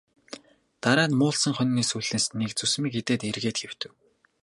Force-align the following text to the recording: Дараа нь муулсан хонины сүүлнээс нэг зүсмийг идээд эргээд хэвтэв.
Дараа 0.83 1.07
нь 1.09 1.17
муулсан 1.19 1.53
хонины 1.55 1.83
сүүлнээс 1.89 2.25
нэг 2.39 2.51
зүсмийг 2.57 2.93
идээд 3.01 3.21
эргээд 3.29 3.57
хэвтэв. 3.63 3.91